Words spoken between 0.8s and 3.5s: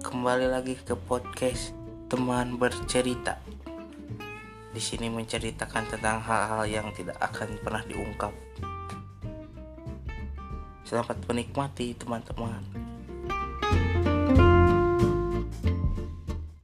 ke podcast teman bercerita.